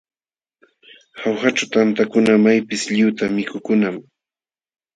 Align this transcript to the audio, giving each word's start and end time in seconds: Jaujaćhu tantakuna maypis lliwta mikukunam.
Jaujaćhu 1.19 1.65
tantakuna 1.73 2.33
maypis 2.43 2.83
lliwta 2.93 3.25
mikukunam. 3.35 3.95